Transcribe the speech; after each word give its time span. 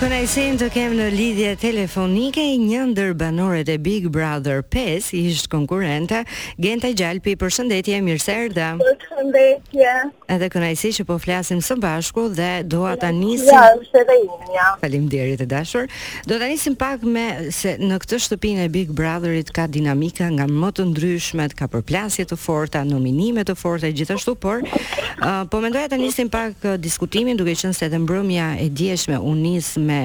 kënaqësinë 0.00 0.56
të 0.62 0.66
kem 0.72 0.92
në 0.96 1.06
lidhje 1.12 1.48
telefonike 1.60 2.40
një 2.62 2.86
ndër 2.94 3.10
banorët 3.20 3.68
e 3.68 3.74
Big 3.84 4.06
Brother 4.08 4.62
5, 4.72 5.10
ish 5.12 5.42
konkurrente, 5.52 6.22
Genta 6.56 6.88
Gjalpi. 6.96 7.34
Përshëndetje, 7.36 7.98
mirëserdha. 8.06 8.68
Përshëndetje. 8.80 9.90
Edhe 10.32 10.48
kënaqësi 10.54 10.92
që 10.96 11.04
po 11.08 11.18
flasim 11.20 11.60
së 11.64 11.76
bashku 11.82 12.24
dhe 12.32 12.48
dua 12.64 12.94
ta 12.96 13.10
nisim. 13.12 13.50
Ja, 13.52 13.66
është 13.76 14.00
edhe 14.00 14.16
unë. 14.24 14.48
Ja. 14.56 14.70
Faleminderit 14.80 15.42
e 15.44 15.48
dashur. 15.50 15.84
Do 16.24 16.40
ta 16.40 16.48
nisim 16.48 16.78
pak 16.80 17.04
me 17.04 17.26
se 17.52 17.76
në 17.80 18.00
këtë 18.00 18.22
shtëpi 18.24 18.54
e 18.64 18.70
Big 18.72 18.94
Brotherit 18.96 19.52
ka 19.52 19.66
dinamika 19.68 20.30
nga 20.32 20.48
më 20.48 20.70
të 20.80 20.88
ndryshmet, 20.94 21.52
ka 21.60 21.68
përplasje 21.72 22.24
të 22.32 22.40
forta, 22.40 22.86
nominime 22.88 23.44
të 23.44 23.56
forta 23.58 23.92
gjithashtu, 23.92 24.32
por 24.40 24.64
uh, 24.64 25.44
po 25.52 25.60
mendoja 25.60 25.92
ta 25.92 26.00
nisim 26.00 26.32
pak 26.32 26.56
uh, 26.64 26.78
diskutimin 26.80 27.36
duke 27.36 27.52
qenë 27.60 27.76
se 27.76 27.84
edhe 27.90 28.00
mbrëmja 28.00 28.54
e 28.64 28.70
dieshme 28.72 29.20
unë 29.20 29.44
nis 29.44 29.72
me 29.90 30.00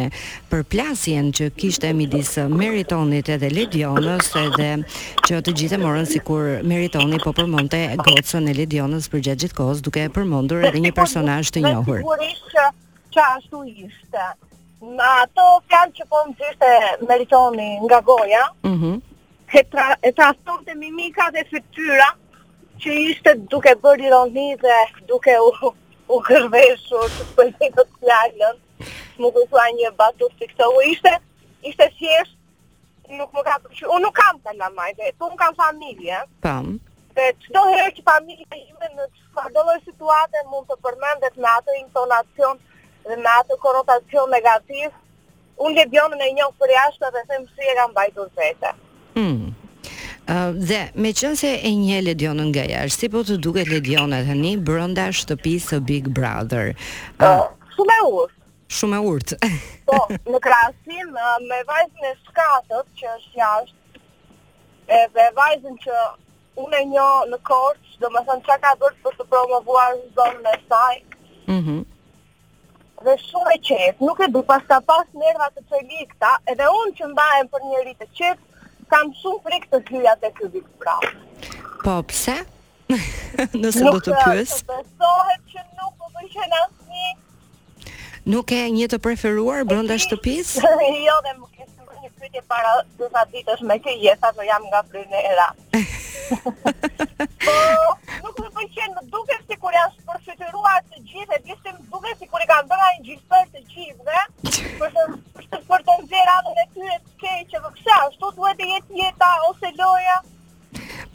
përplasjen 0.51 1.29
që 1.37 1.49
kishte 1.59 1.91
midis 1.97 2.33
Meritonit 2.51 3.29
edhe 3.35 3.51
Ledionës 3.53 4.31
edhe 4.41 4.69
që 5.27 5.41
të 5.45 5.55
gjithë 5.59 5.79
e 5.79 5.83
morën 5.83 6.07
si 6.11 6.21
kur 6.29 6.49
Meritoni 6.71 7.19
po 7.23 7.33
përmonte 7.37 7.81
gocën 8.01 8.49
e 8.51 8.55
Ledionës 8.59 9.09
për 9.13 9.23
gjatë 9.29 9.43
gjithë 9.45 9.59
kohës 9.61 9.83
duke 9.87 10.07
përmondur 10.17 10.65
edhe 10.69 10.81
një 10.85 10.93
personaj 10.99 11.43
të 11.55 11.65
njohur. 11.69 12.03
Që 13.15 13.23
ashtu 13.37 13.61
ishte. 13.71 14.25
Ma 14.95 15.11
ato 15.23 15.45
fjalë 15.71 15.93
që 15.97 16.03
po 16.11 16.19
më 16.27 16.33
thyshte 16.39 16.71
Meritoni 17.09 17.69
nga 17.87 18.01
goja, 18.09 18.43
mm 18.67 18.75
-hmm. 18.81 18.95
e, 19.59 19.61
tra, 19.71 19.85
e 20.07 20.11
të 20.17 20.73
mimika 20.83 21.25
dhe 21.35 21.41
fytyra, 21.51 22.09
që 22.81 22.89
ishte 23.11 23.31
duke 23.51 23.71
bërë 23.83 24.05
ironi 24.09 24.47
dhe 24.63 24.77
duke 25.09 25.33
u, 25.47 25.51
u 26.13 26.15
për 26.27 26.49
të 26.49 27.25
përgjitë 27.35 27.81
të 27.81 27.97
fjallën, 28.01 28.55
më 29.19 29.27
kuha 29.35 29.65
një 29.79 29.89
batu 29.97 30.27
të 30.37 30.45
këto 30.51 30.67
u 30.77 30.81
ishte, 30.91 31.13
ishte 31.63 31.87
thjesht, 31.97 32.35
nuk 33.17 33.31
më 33.35 33.41
ka 33.47 33.55
përqyë, 33.63 33.87
unë 33.93 34.03
nuk 34.05 34.15
kam 34.17 34.39
të 34.43 34.51
nga 34.57 34.69
majtë, 34.77 35.11
tu 35.19 35.29
më 35.31 35.37
kam 35.41 35.53
familje, 35.59 36.19
Tam. 36.43 36.69
dhe 37.17 37.25
që 37.41 37.47
do 37.55 37.63
herë 37.71 37.93
që 37.95 38.01
familje 38.09 38.45
ime 38.59 38.91
në 38.95 39.03
që 39.15 39.19
fardolloj 39.37 39.79
situate 39.85 40.37
mund 40.51 40.67
të 40.69 40.77
përmendet 40.83 41.37
me 41.37 41.47
atë 41.57 41.77
intonacion 41.83 42.55
dhe 43.07 43.15
me 43.23 43.31
atë 43.39 43.59
konotacion 43.65 44.27
negativ, 44.35 44.89
unë 45.63 45.75
le 45.79 45.85
bjomë 45.93 46.17
në 46.19 46.27
një 46.39 46.47
për 46.59 46.73
jashtë 46.79 47.13
dhe 47.15 47.21
se 47.29 47.39
më 47.43 47.47
si 47.55 47.71
e 47.71 47.75
kam 47.79 47.93
bajtur 47.95 48.27
vete. 48.35 48.73
Hmm. 49.15 49.53
Uh, 50.25 50.49
dhe 50.67 50.79
me 51.03 51.11
qënë 51.13 51.37
se 51.37 51.51
e 51.61 51.71
një 51.85 51.99
ledionën 52.09 52.47
nga 52.51 52.63
jashtë, 52.73 52.99
si 53.05 53.09
po 53.13 53.21
të 53.23 53.37
duket 53.45 53.69
ledionët 53.71 54.25
hëni, 54.25 54.55
brënda 54.57 55.07
shtëpi 55.13 55.55
së 55.67 55.77
Big 55.87 56.09
Brother. 56.09 56.73
Uh, 57.21 57.45
uh, 57.45 57.47
shumë 57.77 58.01
shumë 58.73 58.97
e 58.97 59.07
urtë. 59.09 59.37
po, 59.89 59.97
në 60.33 60.39
krasin, 60.43 61.11
me 61.49 61.59
vajzën 61.69 62.07
e 62.09 62.13
shkatët 62.25 62.89
që 63.01 63.09
është 63.15 63.39
jashtë, 63.41 64.01
edhe 64.99 65.25
vajzën 65.39 65.77
që 65.85 66.05
unë 66.63 66.79
e 66.81 66.85
një 66.93 67.07
në 67.33 67.39
korçë, 67.49 67.99
domethënë 68.01 68.31
më 68.31 68.31
thënë 68.31 68.47
që 68.49 68.57
ka 68.65 68.73
bërë 68.83 68.99
për 69.05 69.19
të 69.21 69.27
promovuar 69.33 69.99
zonën 70.19 70.49
e 70.53 70.57
saj, 70.69 70.95
mm 71.49 71.83
dhe 73.05 73.11
shumë 73.21 73.51
e 73.53 73.57
qetë, 73.61 74.01
nuk 74.07 74.21
e 74.23 74.25
du 74.33 74.39
pas 74.47 74.63
ka 74.65 74.79
pas 74.87 75.03
të 75.13 75.61
të 75.69 75.79
likta, 75.89 76.29
edhe 76.49 76.65
unë 76.73 76.93
që 76.97 77.09
mbajem 77.11 77.49
për 77.53 77.61
njëri 77.69 77.93
të 77.99 78.07
qetë, 78.17 78.43
kam 78.89 79.11
shumë 79.19 79.39
frikë 79.45 79.67
të 79.75 79.79
gjyja 79.91 80.13
dhe 80.23 80.29
të 80.39 80.47
dikë 80.55 80.93
Po, 81.83 81.99
pse? 82.07 82.37
Nëse 83.61 83.83
nuk 83.85 83.99
do 83.99 83.99
të 84.09 84.15
pjës. 84.25 84.55
Nuk 84.55 84.57
të 84.57 84.71
besohet 84.73 85.43
që 85.53 85.61
nuk 85.75 85.93
do 85.99 86.07
të 86.15 86.23
asë 86.25 86.47
një 86.47 86.63
nuk 88.25 88.49
e 88.51 88.63
një 88.73 88.87
të 88.89 88.99
preferuar 89.05 89.63
brenda 89.69 89.95
shtëpisë? 90.01 90.63
jo, 91.07 91.17
dhe 91.25 91.35
më 91.37 91.51
ke 91.55 91.67
shumë 91.69 92.01
një 92.03 92.09
pyetje 92.19 92.41
para 92.51 92.73
disa 92.99 93.23
ditësh 93.33 93.63
me 93.69 93.77
këtë 93.81 94.01
jeta, 94.03 94.33
por 94.37 94.49
jam 94.49 94.65
nga 94.71 94.81
Brunera. 94.89 95.47
po, 97.47 97.55
nuk 98.25 98.41
më 98.41 98.49
pëlqen, 98.57 98.95
më 98.97 99.03
duket 99.13 99.45
sikur 99.51 99.77
janë 99.77 99.93
shpërfytyruar 99.99 100.77
të 100.89 101.03
gjithë, 101.11 101.37
e 101.37 101.39
disi 101.51 101.73
më 101.75 101.81
duket 101.93 102.23
sikur 102.25 102.45
i 102.45 102.49
kanë 102.53 102.69
dhënë 102.71 102.91
gjithësor 103.09 103.49
të 103.51 103.65
gjithë, 103.75 104.05
dhe 104.09 104.71
për 104.81 104.95
të 104.95 105.07
për 105.35 105.45
të 105.51 105.63
për 105.69 105.85
të 105.89 105.99
nxjerrë 106.01 106.35
atën 106.39 106.63
e 106.63 106.67
tyre 106.77 106.99
të 107.01 107.19
keqë, 107.25 107.61
po 107.63 107.73
pse 107.77 107.99
ashtu 108.07 108.31
duhet 108.39 108.59
të 108.61 108.71
jetë 108.73 109.01
jeta 109.03 109.33
ose 109.51 109.73
loja? 109.79 110.17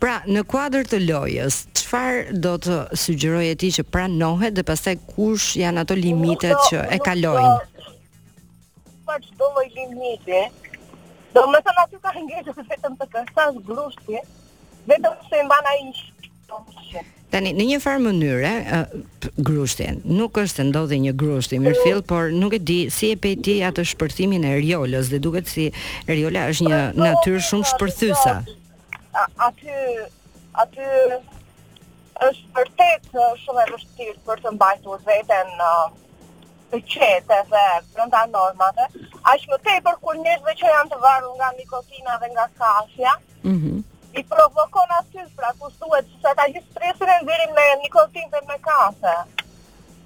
Pra, 0.01 0.21
në 0.31 0.41
kuadër 0.49 0.87
të 0.89 0.99
lojës, 1.11 1.65
çfarë 1.91 2.27
do 2.43 2.53
të 2.63 2.75
sugjerojë 3.03 3.57
ti 3.59 3.69
që 3.77 3.83
pranohet 3.91 4.55
dhe 4.55 4.63
pastaj 4.69 4.93
kush 5.13 5.57
janë 5.59 5.83
ato 5.83 5.97
limitet 5.99 6.59
që 6.71 6.85
e 6.95 6.99
kalojnë? 7.03 7.87
Pa 9.09 9.17
çdo 9.25 9.49
lloj 9.57 9.67
limite. 9.75 10.43
Do 11.35 11.45
më 11.51 11.59
thonë 11.67 11.83
aty 11.85 11.97
ka 12.03 12.13
ngjesh 12.17 12.51
të 12.53 12.65
vetëm 12.69 12.95
të 12.99 13.09
kërkash 13.15 13.59
blushje, 13.67 14.23
vetëm 14.91 15.17
se 15.31 15.43
mba 15.47 15.59
na 15.67 15.75
i 15.85 15.91
Tani 17.31 17.53
në 17.55 17.63
një 17.69 17.77
far 17.79 18.01
mënyrë, 18.03 18.49
grushtin. 19.47 20.01
Nuk 20.19 20.39
është 20.43 20.61
se 20.61 20.65
ndodhi 20.67 20.97
një 21.05 21.13
grusht 21.15 21.53
i 21.55 21.61
fill, 21.85 22.01
por 22.03 22.33
nuk 22.35 22.57
e 22.59 22.59
di 22.59 22.79
si 22.91 23.13
e 23.15 23.19
pejti 23.27 23.61
atë 23.63 23.85
shpërthimin 23.93 24.43
e 24.49 24.57
Riolës 24.59 25.13
dhe 25.13 25.21
duket 25.23 25.47
si 25.47 25.69
Riola 26.09 26.49
është 26.51 26.67
një 26.67 26.81
natyrë 26.99 27.45
shumë 27.47 27.69
shpërthysa. 27.71 28.35
Aty 29.47 29.77
aty 30.65 30.89
është 32.27 32.55
vërtet 32.57 33.09
uh, 33.17 33.29
shumë 33.43 33.63
e 33.63 33.71
vështirë 33.75 34.19
për 34.29 34.41
të 34.45 34.51
mbajtur 34.57 35.03
veten 35.09 35.53
në 35.61 35.69
uh, 35.75 35.91
të 36.73 36.79
qetë 36.93 37.39
dhe 37.53 37.63
brenda 37.95 38.21
normave. 38.33 38.85
Aq 39.33 39.47
më 39.53 39.57
tepër 39.69 39.97
kur 40.05 40.19
njerëzit 40.25 40.61
që 40.61 40.73
janë 40.75 40.93
të 40.93 40.99
varur 41.05 41.33
nga 41.41 41.49
nikotina 41.61 42.19
dhe 42.23 42.29
nga 42.37 42.45
kafja, 42.61 43.15
mm 43.51 43.57
-hmm. 43.61 43.79
i 44.19 44.23
provokon 44.33 44.95
aty 44.99 45.25
pra 45.39 45.51
kush 45.61 45.79
duhet 45.83 46.07
se 46.13 46.21
sa 46.27 46.35
ta 46.41 46.45
gjithë 46.53 46.71
stresin 46.75 47.11
e 47.15 47.19
ndirin 47.25 47.57
me 47.59 47.65
nikotinë 47.85 48.31
dhe 48.35 48.41
me 48.51 48.59
kafe. 48.71 49.17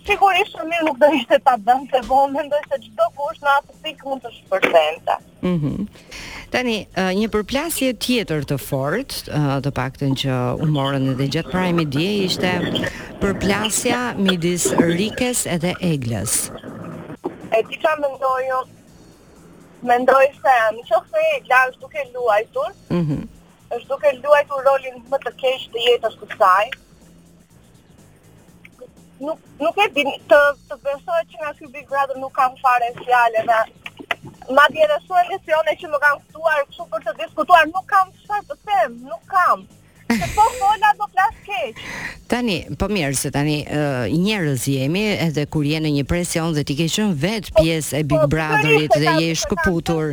Sigurisht 0.08 0.54
shumë 0.56 0.80
nuk 0.86 0.97
do 1.03 1.08
ishte 1.19 1.38
ta 1.47 1.54
bënte 1.66 1.98
vonë, 2.10 2.32
mendoj 2.38 2.62
se 2.70 2.76
çdo 2.86 3.04
kush 3.19 3.41
në 3.47 3.50
atë 3.58 3.80
pikë 3.84 4.08
mund 4.08 4.22
të 4.24 4.30
shpërthente. 4.38 5.16
Mhm. 5.53 5.69
Mm 5.80 6.32
Tani 6.54 6.75
një 7.19 7.26
përplasje 7.34 7.88
tjetër 7.98 8.44
të 8.47 8.56
fortë, 8.62 9.16
uh, 9.26 9.54
të 9.65 9.70
paktën 9.75 10.12
që 10.20 10.34
u 10.62 10.69
morën 10.70 11.09
edhe 11.10 11.26
gjatë 11.34 11.50
prime 11.50 11.82
dije 11.97 12.12
ishte 12.28 12.53
përplasja 13.25 14.03
midis 14.22 14.69
Rikes 14.78 15.41
edhe 15.50 15.72
Eglës. 15.91 16.37
E 17.59 17.59
ti 17.66 17.81
çfarë 17.82 18.04
mendoj 18.06 18.37
jo, 18.53 18.60
Mendoj 19.91 20.22
se 20.38 20.54
në 20.76 20.87
çfarë 20.92 21.10
se 21.34 21.59
është 21.65 21.81
duke 21.82 22.04
luajtur, 22.15 22.71
ëh, 22.78 22.97
mm 22.97 23.04
-hmm. 23.04 23.22
është 23.78 23.88
duke 23.92 24.15
luajtur 24.22 24.60
rolin 24.71 25.03
më 25.10 25.19
të 25.26 25.32
keq 25.42 25.60
të 25.75 25.78
jetës 25.88 26.15
së 26.22 26.26
saj. 26.38 26.66
Nuk 29.26 29.38
nuk 29.65 29.76
e 29.84 29.88
di 29.97 30.03
të 30.31 30.41
të 30.69 30.75
besoj 30.86 31.21
që 31.31 31.34
nga 31.41 31.50
ky 31.59 31.66
Big 31.75 31.86
Brother 31.91 32.16
nuk 32.25 32.32
kam 32.38 32.53
fare 32.62 32.88
fjalë, 33.03 33.41
na 33.50 33.60
Ma 34.53 34.66
dje 34.69 34.84
dhe 34.87 34.99
shumë 35.06 35.22
emisione 35.28 35.72
që 35.81 35.87
më 35.88 35.99
kam 36.03 36.19
këtuar, 36.21 36.60
këshu 36.69 36.84
për 36.93 37.00
të 37.06 37.10
diskutuar, 37.22 37.62
nuk 37.71 37.87
kam 37.88 38.06
shumë 38.25 38.44
të 38.50 38.55
them, 38.69 38.91
nuk 39.09 39.22
kam. 39.32 39.59
Se 40.15 40.27
po 40.34 40.44
mola 40.59 40.91
po, 40.99 41.05
do 41.06 41.10
flas 41.15 41.37
Tani, 42.28 42.56
po 42.78 42.87
mirë 42.93 43.16
se 43.16 43.28
tani 43.33 43.59
uh, 43.65 43.71
njerëz 44.12 44.62
jemi 44.69 45.04
edhe 45.25 45.47
kur 45.49 45.65
je 45.66 45.81
në 45.81 45.91
një 45.94 46.04
presion 46.09 46.53
dhe 46.54 46.62
ti 46.65 46.75
ke 46.77 46.87
qenë 46.93 47.15
vetë 47.25 47.49
po, 47.56 47.60
pjesë 47.62 47.93
e 47.97 48.03
po, 48.03 48.06
Big 48.12 48.25
Brotherit 48.34 48.91
dhe 48.99 49.10
je 49.25 49.31
shkëputur. 49.44 50.06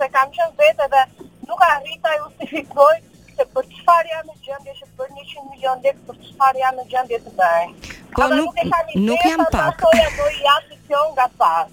Se 0.00 0.06
kam 0.10 0.28
qenë 0.34 0.54
vetë 0.58 0.80
edhe 0.88 1.02
nuk 1.48 1.60
arrita 1.68 2.10
justifikoj 2.18 2.96
se 3.38 3.42
për 3.54 3.64
çfarë 3.78 4.08
jam 4.12 4.24
në 4.28 4.34
gjendje 4.48 4.72
që 4.80 4.86
për 4.98 5.08
100 5.22 5.50
milion 5.54 5.78
lekë 5.86 6.02
për 6.10 6.16
çfarë 6.26 6.58
jam 6.64 6.74
në 6.80 6.84
gjendje 6.92 7.18
të 7.24 7.30
bëj. 7.38 7.64
Po 8.18 8.24
nuk 8.34 8.52
nuk, 8.58 8.70
nuk 9.06 9.22
jam 9.30 9.42
pak. 9.54 9.74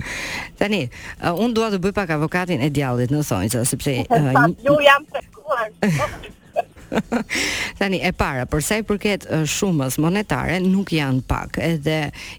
Tani, 0.58 0.88
uh, 1.22 1.38
un 1.38 1.54
dua 1.54 1.70
të 1.70 1.80
bëj 1.84 1.94
pak 1.94 2.14
avokatin 2.18 2.64
e 2.66 2.72
djallit 2.74 3.14
në 3.14 3.22
thonjë, 3.30 3.64
sepse 3.72 3.94
uh, 4.02 4.40
jo 4.66 4.80
jam 4.88 5.06
të 5.14 5.22
kuar. 5.36 5.70
Tani 7.80 8.00
e 8.04 8.12
para, 8.16 8.46
për 8.50 8.62
sa 8.64 8.78
i 8.80 8.86
përket 8.88 9.26
shumës 9.50 9.98
monetare, 10.02 10.58
nuk 10.64 10.92
janë 10.96 11.24
pak, 11.28 11.58
edhe 11.64 11.98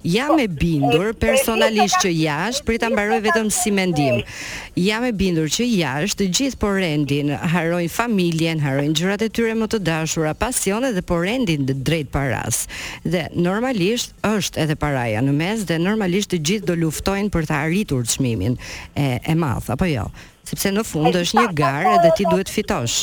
jam 0.09 0.39
e 0.41 0.47
bindur 0.49 1.13
personalisht 1.21 2.03
që 2.05 2.13
jashtë, 2.17 2.67
prit 2.69 2.83
ta 2.83 2.91
mbaroj 2.93 3.21
vetëm 3.25 3.51
si 3.53 3.73
mendim. 3.75 4.23
Jam 4.79 5.05
e 5.09 5.13
bindur 5.17 5.51
që 5.53 5.67
jashtë 5.73 6.29
gjithë 6.39 6.61
po 6.63 6.73
rendin, 6.79 7.35
harojnë 7.55 7.93
familjen, 7.93 8.63
harojnë 8.65 8.95
gjërat 9.01 9.27
e 9.29 9.31
tyre 9.39 9.57
më 9.59 9.71
të 9.77 9.83
dashura, 9.89 10.35
pasionet 10.39 10.97
dhe 10.97 11.05
po 11.07 11.21
rendin 11.25 11.67
drejt 11.73 12.13
parasë. 12.15 12.79
Dhe 13.09 13.27
normalisht 13.35 14.15
është 14.27 14.65
edhe 14.65 14.79
paraja 14.81 15.23
në 15.25 15.37
mes 15.37 15.67
dhe 15.69 15.81
normalisht 15.83 16.33
të 16.33 16.43
gjithë 16.51 16.71
do 16.73 16.79
luftojnë 16.87 17.33
për 17.35 17.49
të 17.51 17.61
arritur 17.65 18.07
çmimin 18.09 18.57
e 18.99 19.15
e 19.29 19.35
madh, 19.35 19.69
apo 19.75 19.89
jo? 19.91 20.07
Sepse 20.49 20.71
në 20.73 20.85
fund 20.89 21.13
është 21.21 21.37
një 21.43 21.49
garë 21.59 21.91
po 21.91 21.99
dhe 22.07 22.15
ti 22.17 22.29
duhet 22.31 22.49
fitosh. 22.49 23.03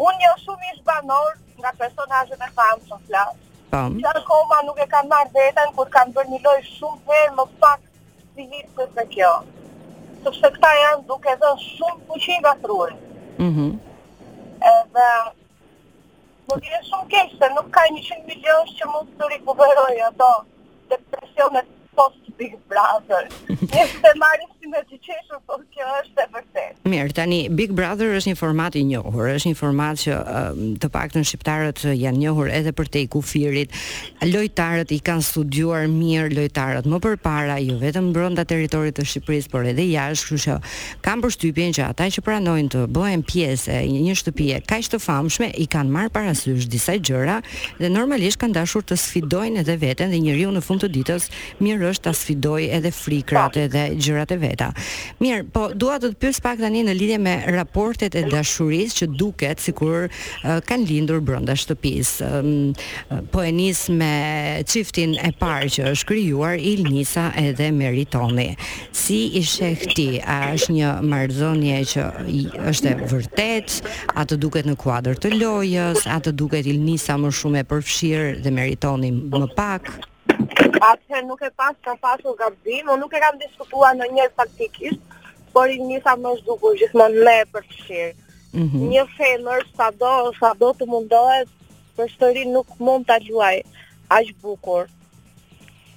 Unë 0.00 0.20
një 0.24 0.30
shumë 0.42 0.68
ish 0.72 0.80
banor 0.88 1.32
nga 1.60 1.70
personaje 1.80 2.36
e 2.36 2.48
famë 2.56 2.78
po 2.88 2.96
që 2.96 3.00
flasë. 3.08 3.48
Që 4.02 4.12
në 4.18 4.22
koma 4.28 4.60
nuk 4.64 4.78
e 4.80 4.86
kam 4.94 5.10
marrë 5.12 5.32
vetën, 5.34 5.74
kur 5.76 5.90
kanë 5.96 6.14
bërë 6.16 6.30
një 6.32 6.38
lojë 6.46 6.62
shumë 6.68 7.00
verë 7.10 7.34
më 7.36 7.44
pak 7.64 7.82
si 8.36 8.46
hitë 8.54 8.74
për 8.78 8.88
të 8.96 9.04
kjo. 9.12 9.32
Të 10.22 10.30
përse 10.32 10.50
këta 10.56 10.70
janë 10.78 11.04
duke 11.10 11.34
dhe 11.42 11.50
shumë 11.66 12.00
kuqin 12.08 12.40
nga 12.44 12.54
trurë. 12.64 12.96
Mm 13.38 13.52
-hmm. 13.56 13.70
E 14.72 14.72
dhe... 14.96 15.08
Më 16.48 16.54
dhe 16.64 16.80
shumë 16.88 17.12
keshë, 17.12 17.36
se 17.40 17.52
nuk 17.56 17.68
ka 17.76 17.82
100 17.92 18.08
qënë 18.08 18.26
milion 18.30 18.66
që 18.78 18.84
mund 18.92 19.08
të 19.18 19.28
rikuveroj, 19.34 19.94
ato 20.08 20.16
do, 20.20 20.30
depresionet 20.92 21.68
post-big 21.96 22.54
brother. 22.70 23.24
Një 23.72 23.84
se 24.00 24.10
marrë 24.24 24.48
si 24.60 24.68
me 24.68 24.80
të 24.84 24.98
qeshë, 25.04 25.38
po 25.48 25.56
kjo 25.72 25.86
është 26.00 26.16
dhe 26.18 26.24
vërtet. 26.34 26.80
Mirë, 26.90 27.12
tani, 27.16 27.36
Big 27.56 27.72
Brother 27.76 28.10
është 28.18 28.30
një 28.32 28.36
format 28.38 28.74
i 28.76 28.82
njohur, 28.84 29.28
është 29.32 29.50
një 29.52 29.56
format 29.56 30.00
që 30.00 30.16
të 30.82 30.90
pak 30.92 31.14
të 31.14 31.22
shqiptarët 31.30 31.82
janë 31.96 32.20
njohur 32.22 32.50
edhe 32.52 32.74
për 32.76 32.90
te 32.92 33.02
i 33.04 33.08
kufirit, 33.12 33.72
lojtarët 34.28 34.92
i 34.92 34.98
kanë 35.06 35.24
studuar 35.24 35.86
mirë 35.90 36.34
lojtarët 36.36 36.88
më 36.92 37.00
përpara, 37.06 37.56
jo 37.64 37.78
vetëm 37.80 38.10
bronda 38.16 38.44
teritorit 38.48 38.98
të 38.98 39.06
Shqipëris, 39.10 39.48
por 39.52 39.64
edhe 39.70 39.86
jashtë, 39.90 40.28
kështë 40.28 40.44
që 40.44 40.74
kam 41.06 41.24
për 41.24 41.34
shtypjen 41.36 41.74
që 41.78 41.86
ata 41.86 42.10
që 42.18 42.24
pranojnë 42.28 42.72
të 42.74 42.84
bëhen 42.98 43.24
pjesë 43.30 43.80
një 43.88 44.16
shtupje, 44.20 44.60
ka 44.68 44.80
ishtë 44.82 44.96
të 44.98 45.02
famshme, 45.06 45.50
i 45.64 45.68
kanë 45.72 45.94
marë 45.96 46.12
parasysh 46.18 46.68
disa 46.70 46.98
gjëra, 47.00 47.40
dhe 47.80 47.92
normalisht 47.94 48.40
kanë 48.42 48.58
dashur 48.60 48.84
të 48.84 48.98
sfidojnë 49.04 49.64
edhe 49.64 49.76
veten 49.82 50.12
dhe 50.12 50.20
njëriu 50.24 50.52
në 50.56 50.64
fund 50.66 50.84
të 50.84 50.92
ditës 50.98 51.30
mirë 51.64 51.92
është 51.94 52.08
ta 52.10 52.14
sfidoj 52.20 52.60
edhe 52.78 52.92
frikrat 52.94 53.56
po. 53.56 53.60
edhe 53.68 53.84
gjërat 54.00 54.36
e 54.36 54.42
Mirë, 55.22 55.44
po 55.52 55.68
dua 55.76 55.98
të 56.00 56.10
të 56.10 56.18
pyes 56.22 56.38
pak 56.42 56.58
tani 56.60 56.82
në 56.86 56.94
lidhje 56.96 57.18
me 57.22 57.34
raportet 57.54 58.16
e 58.18 58.24
dashurisë 58.32 58.96
që 59.00 59.08
duket 59.20 59.62
sikur 59.62 60.08
uh, 60.08 60.58
kanë 60.66 60.88
lindur 60.90 61.20
brenda 61.22 61.54
shtëpisë. 61.54 62.26
Um, 62.26 63.20
po 63.30 63.44
e 63.46 63.50
nis 63.54 63.84
me 63.88 64.62
çiftin 64.66 65.14
e 65.20 65.30
parë 65.40 65.70
që 65.76 65.86
është 65.94 66.08
krijuar 66.10 66.56
Ilnisa 66.60 67.28
edhe 67.40 67.70
Meritoni. 67.74 68.48
Si 68.92 69.20
i 69.38 69.42
sheh 69.46 69.86
ti, 69.94 70.08
a 70.20 70.40
është 70.54 70.76
një 70.78 70.92
marrëdhënie 71.12 71.78
që 71.90 72.08
i, 72.40 72.44
është 72.70 72.96
e 72.96 73.10
vërtet, 73.12 73.78
a 74.20 74.26
të 74.26 74.40
duket 74.42 74.68
në 74.70 74.76
kuadër 74.80 75.20
të 75.22 75.34
lojës, 75.38 76.06
a 76.06 76.18
të 76.24 76.34
duket 76.42 76.68
Ilnisa 76.74 77.18
më 77.20 77.32
shumë 77.40 77.62
e 77.64 77.68
përfshirë 77.70 78.30
dhe 78.44 78.54
Meritoni 78.60 79.14
më 79.22 79.46
pak? 79.56 79.92
atëherë 80.90 81.26
nuk 81.28 81.42
e 81.42 81.50
pas 81.58 81.74
ka 81.84 81.92
pasur 82.02 82.34
gabim, 82.40 82.88
unë 82.92 83.00
nuk 83.00 83.14
e 83.16 83.20
kam 83.24 83.36
diskutuar 83.42 83.94
në 83.96 84.06
njërë 84.14 84.34
faktikisht, 84.38 85.00
por 85.54 85.72
i 85.74 85.78
njësa 85.82 86.14
më 86.22 86.32
shduku 86.42 86.72
gjithmonë 86.82 87.24
me 87.26 87.36
për 87.52 87.64
shirë. 87.80 88.12
Mm 88.56 88.66
-hmm. 88.70 88.86
Një 88.92 89.02
femër, 89.16 89.60
sa 89.76 89.90
do, 90.00 90.12
sa 90.40 90.54
do 90.60 90.68
të 90.78 90.86
mundohet, 90.92 91.48
për 91.96 92.06
shtëri 92.14 92.44
nuk 92.54 92.66
mund 92.78 93.06
të 93.10 93.16
gjuaj, 93.26 93.56
ashtë 94.16 94.40
bukur. 94.42 94.82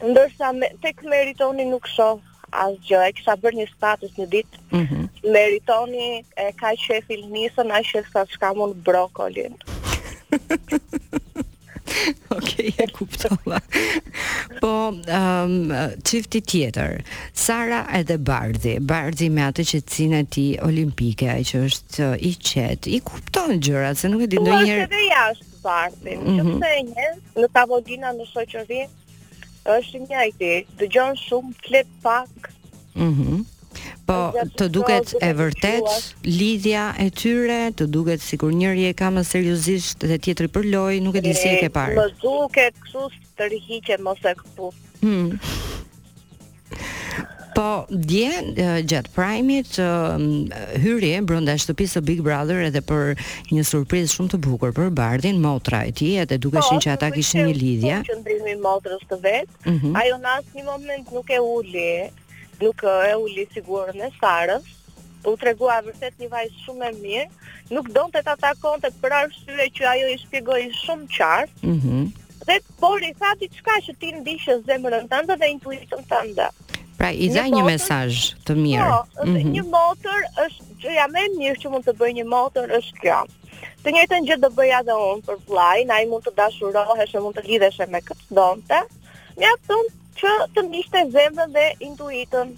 Ndërsa, 0.09 0.51
me, 0.59 0.67
tek 0.81 1.03
meritoni 1.03 1.65
nuk 1.65 1.87
shohë, 1.87 2.21
as 2.51 2.73
gjë, 2.87 2.99
e 3.07 3.35
bërë 3.41 3.57
një 3.59 3.67
status 3.75 4.11
një 4.17 4.27
ditë, 4.33 4.57
mm 4.71 4.85
-hmm. 4.85 5.03
meritoni, 5.35 6.05
e 6.37 6.45
ka 6.61 6.69
që 6.83 6.91
e 6.97 7.01
filnisën, 7.07 7.69
a 7.71 7.79
i 7.79 7.85
e 7.99 8.03
sa 8.13 8.25
shka 8.31 8.53
mund 8.53 8.75
brokolin. 8.85 9.53
Okej, 12.37 12.73
okay, 12.73 12.73
e 12.77 12.87
kuptova. 12.91 13.59
po, 14.61 14.73
ehm, 15.07 15.71
um, 15.71 15.73
çifti 16.03 16.41
tjetër, 16.41 17.01
Sara 17.33 17.85
edhe 17.97 18.17
Bardhi, 18.25 18.77
Bardhi 18.81 19.29
me 19.33 19.45
atë 19.49 19.65
që 19.71 19.81
e 20.21 20.21
ti 20.35 20.45
olimpike, 20.65 21.29
ai 21.33 21.43
që 21.47 21.61
është 21.67 22.07
uh, 22.07 22.15
i 22.29 22.33
qetë 22.49 22.93
i 22.97 23.01
kupton 23.05 23.59
gjërat, 23.59 24.01
se 24.01 24.11
nuk 24.11 24.25
e 24.27 24.31
di 24.33 24.39
po, 24.41 24.45
ndonjëherë. 24.47 24.89
Po, 24.91 25.05
ja 25.09 25.27
është 25.31 25.63
Bardhi, 25.63 26.15
mm 26.15 26.39
-hmm. 26.39 26.59
nëse 26.59 26.75
një 26.89 27.43
në 27.43 27.51
tavolina 27.57 28.13
në 28.17 28.25
shoqëri 28.33 28.81
është 29.77 30.03
një 30.07 30.15
ai 30.25 30.31
ti, 30.39 30.53
dëgjon 30.79 31.15
shumë, 31.25 31.53
flet 31.67 31.87
pak. 32.03 32.53
Mhm. 32.93 33.33
Mm 33.33 33.51
Po, 34.03 34.15
të 34.59 34.65
duket 34.73 35.13
e 35.23 35.29
vërtet 35.37 36.09
lidhja 36.27 36.89
e 36.99 37.05
tyre, 37.15 37.59
të 37.79 37.85
duket 37.87 38.23
sikur 38.23 38.51
njëri 38.51 38.89
e 38.89 38.95
ka 38.99 39.07
më 39.15 39.21
seriozisht 39.27 40.03
dhe 40.03 40.17
tjetri 40.23 40.49
për 40.51 40.65
lojë, 40.73 40.99
nuk 41.05 41.15
e 41.15 41.21
di 41.23 41.31
si 41.37 41.47
e 41.53 41.59
ke 41.61 41.69
parë. 41.71 41.95
Më 42.01 42.07
duket 42.23 42.81
kështu 42.83 43.05
të 43.39 43.47
rihiqet 43.53 44.01
mos 44.03 44.19
e 44.27 44.33
kupto. 44.41 44.71
Hmm. 44.99 45.37
Po, 47.53 47.67
dje 47.87 48.81
gjatë 48.89 49.11
primit 49.13 49.75
uh, 49.79 50.15
hyri 50.83 51.13
brenda 51.21 51.53
shtëpisë 51.61 51.99
të 52.01 52.07
Big 52.07 52.23
Brother 52.25 52.63
edhe 52.65 52.81
për 52.83 53.11
një 53.53 53.63
surpriz 53.69 54.15
shumë 54.17 54.33
të 54.33 54.39
bukur 54.47 54.73
për 54.75 54.89
bardin, 54.97 55.37
motra 55.43 55.83
e 55.87 55.93
ti, 56.01 56.15
edhe 56.23 56.39
duke 56.41 56.59
po, 56.65 56.75
që 56.83 56.91
ata 56.95 57.11
kishë 57.13 57.39
një 57.45 57.55
lidhja. 57.61 58.01
Po, 58.03 58.17
të 58.17 58.35
duke 58.35 58.57
motrës 58.67 59.07
të 59.13 59.19
vetë, 59.27 59.57
mm 59.69 59.79
-hmm. 59.79 59.99
ajo 60.01 60.17
nasë 60.25 60.57
një 60.59 60.65
moment 60.71 61.13
nuk 61.19 61.29
e 61.29 61.39
uli, 61.53 61.87
nuk 62.61 62.81
e 62.85 63.13
li 63.33 63.45
sigur 63.53 63.93
në 63.97 64.09
sarës, 64.19 64.65
u 65.23 65.33
tregua 65.39 65.77
vërtet 65.85 66.19
një 66.19 66.29
vajzë 66.33 66.65
shumë 66.65 66.89
e 66.89 66.95
mirë, 67.01 67.27
nuk 67.71 67.87
do 67.95 68.03
të 68.13 68.21
ta 68.27 68.35
takon 68.43 68.81
të 68.83 68.91
për 69.01 69.15
arshtyve 69.21 69.69
që 69.77 69.87
ajo 69.93 70.09
i 70.13 70.17
shpjegoj 70.25 70.61
shumë 70.81 71.07
qarë, 71.15 71.47
mm 71.69 71.77
-hmm. 71.77 72.03
dhe 72.49 72.57
por 72.81 72.99
i 73.09 73.13
tha 73.21 73.31
që 73.41 73.47
ka 73.69 73.77
që 73.85 73.93
ti 73.99 74.09
dishe 74.27 74.57
zemërën 74.67 75.07
të 75.09 75.19
ndë 75.25 75.37
dhe 75.41 75.47
intuitën 75.55 76.03
të 76.11 76.19
ndë. 76.33 76.47
Pra, 76.99 77.09
i 77.11 77.29
zaj 77.33 77.47
një, 77.49 77.55
një 77.55 77.63
mesaj 77.65 78.11
të 78.47 78.53
mirë. 78.65 78.83
Po, 78.83 79.25
mm 79.25 79.33
-hmm. 79.35 79.51
një 79.55 79.63
motër 79.71 80.19
është, 80.45 80.63
që 80.81 80.89
jam 80.99 81.15
e 81.15 81.25
mirë 81.39 81.59
që 81.61 81.69
mund 81.71 81.85
të 81.87 81.93
bëj 81.99 82.11
një 82.19 82.25
motër 82.35 82.65
është 82.79 82.99
kjo. 83.03 83.19
Të 83.83 83.87
njëjtën 83.91 84.25
gjë 84.27 84.37
do 84.43 84.49
bëja 84.57 84.79
dhe 84.87 84.95
unë 85.07 85.25
për 85.27 85.37
a 85.55 86.01
i 86.01 86.05
mund 86.11 86.23
të 86.27 86.31
dashurohesh 86.37 87.15
e 87.15 87.19
mund 87.23 87.35
të 87.37 87.43
lidheshe 87.49 87.85
me 87.93 87.99
këtë 88.09 88.27
donte 88.35 88.79
që 90.17 90.33
të 90.55 90.63
mbiste 90.67 91.03
zemrën 91.15 91.53
dhe 91.57 91.69
intuitën. 91.87 92.53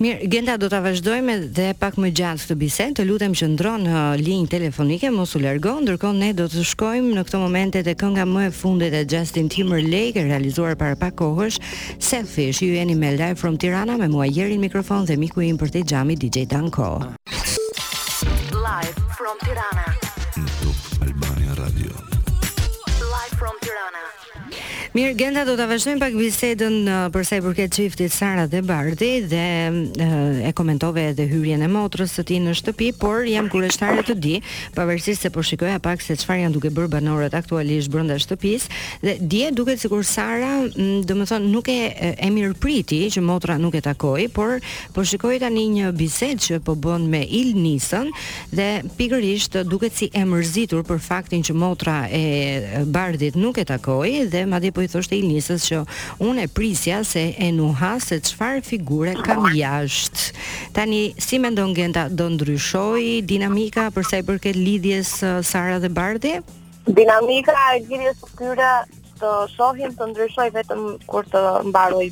Mirë, 0.00 0.28
Genda 0.32 0.54
do 0.60 0.68
ta 0.72 0.78
vazhdojmë 0.84 1.34
dhe 1.56 1.70
pak 1.80 1.96
më 2.00 2.10
gjatë 2.18 2.44
këtë 2.46 2.56
bisedë. 2.62 2.94
Të 2.96 3.04
lutem 3.08 3.34
që 3.36 3.48
ndron 3.54 3.82
në 3.84 3.92
uh, 3.92 4.20
linjë 4.20 4.50
telefonike, 4.54 5.10
mos 5.12 5.34
u 5.36 5.42
largo. 5.42 5.74
Ndërkohë 5.84 6.16
ne 6.20 6.30
do 6.36 6.46
të 6.52 6.64
shkojmë 6.72 7.12
në 7.18 7.24
këto 7.26 7.40
momente 7.42 7.82
të 7.84 7.96
kënga 8.00 8.24
më 8.30 8.46
e 8.48 8.52
fundit 8.56 8.96
e 8.96 9.02
Justin 9.04 9.50
Timberlake, 9.52 10.20
e 10.22 10.28
realizuar 10.30 10.76
para 10.80 10.96
pak 11.00 11.18
kohësh, 11.20 11.60
Selfish. 12.00 12.62
Ju 12.64 12.72
jeni 12.78 12.94
me 12.96 13.12
Live 13.16 13.36
from 13.42 13.58
Tirana 13.60 13.98
me 14.00 14.08
mua 14.08 14.28
Jerin 14.28 14.60
mikrofon 14.64 15.04
dhe 15.08 15.18
miku 15.20 15.44
im 15.48 15.58
për 15.60 15.74
te 15.76 15.84
xhami 15.88 16.16
DJ 16.16 16.46
Danko. 16.48 16.92
Live 18.56 18.94
from 19.18 19.36
Tirana. 19.44 19.99
Mirë, 24.90 25.12
Genta 25.14 25.44
do 25.46 25.52
ta 25.54 25.68
vazhdojmë 25.70 26.00
pak 26.02 26.14
bisedën 26.18 26.76
uh, 26.82 27.04
për 27.14 27.22
sa 27.28 27.36
i 27.38 27.42
përket 27.44 27.76
çiftit 27.76 28.10
Sara 28.10 28.48
dhe 28.50 28.58
Bardi 28.66 29.10
dhe 29.30 29.46
uh, 29.70 30.40
e 30.48 30.48
komentove 30.58 31.04
edhe 31.12 31.28
hyrjen 31.30 31.62
e 31.62 31.68
motrës 31.70 32.10
së 32.18 32.24
tij 32.26 32.40
në 32.42 32.54
shtëpi, 32.58 32.88
por 32.98 33.20
jam 33.30 33.46
kurioztare 33.52 34.02
të 34.02 34.16
di, 34.18 34.32
pavarësisht 34.74 35.22
se 35.22 35.30
po 35.30 35.44
shikoj 35.46 35.76
pak 35.84 36.02
se 36.02 36.16
çfarë 36.18 36.42
janë 36.42 36.56
duke 36.56 36.72
bërë 36.74 36.90
banorët 36.96 37.36
aktualisht 37.38 37.92
brenda 37.94 38.16
shtëpisë 38.18 38.80
dhe 39.06 39.14
dje 39.30 39.52
duket 39.60 39.78
sikur 39.84 40.02
Sara, 40.02 40.56
domethënë 41.06 41.52
nuk 41.54 41.70
e 41.70 41.78
e 42.18 42.32
mirëpriti 42.34 43.04
që 43.14 43.22
motra 43.22 43.60
nuk 43.62 43.78
e 43.78 43.84
takoi, 43.86 44.26
por 44.34 44.58
po 44.96 45.06
shikoj 45.06 45.38
tani 45.44 45.68
një 45.76 45.94
bisedë 45.94 46.48
që 46.48 46.60
po 46.66 46.74
bën 46.74 47.06
me 47.14 47.22
Il 47.30 47.54
Nisën 47.54 48.10
dhe 48.58 48.68
pikërisht 48.98 49.60
duket 49.70 49.94
si 49.94 50.10
e 50.10 50.26
mërzitur 50.26 50.82
për 50.90 50.98
faktin 50.98 51.46
që 51.46 51.54
motra 51.54 51.96
e 52.10 52.26
Bardit 52.90 53.38
nuk 53.38 53.62
e 53.62 53.68
takoi 53.70 54.26
dhe 54.34 54.44
madje 54.50 54.74
po 54.74 54.79
po 54.80 54.86
i 54.86 54.90
thoshte 54.90 55.16
Ilnisës 55.20 55.64
që 55.68 55.80
unë 56.24 56.46
e 56.46 56.50
prisja 56.56 57.02
se 57.04 57.26
e 57.36 57.50
nuha 57.52 57.92
se 58.00 58.16
çfarë 58.30 58.62
figure 58.64 59.12
kam 59.26 59.44
jashtë. 59.52 60.30
Tani 60.76 61.00
si 61.20 61.36
mendon 61.42 61.74
Genta 61.76 62.06
do 62.08 62.30
ndryshoj 62.32 63.20
dinamika 63.28 63.88
për 63.92 64.08
sa 64.08 64.20
i 64.22 64.26
përket 64.30 64.56
lidhjes 64.56 65.10
uh, 65.22 65.34
Sara 65.44 65.76
dhe 65.84 65.90
Bardi? 65.92 66.38
Dinamika 67.00 67.54
e 67.74 67.84
lidhjes 67.90 68.18
së 68.22 68.36
tyre 68.40 68.72
të 69.20 69.34
shohim 69.52 69.92
të 70.00 70.08
ndryshoj 70.14 70.48
vetëm 70.56 70.84
kur 71.10 71.28
të 71.28 71.42
mbaroj 71.68 72.06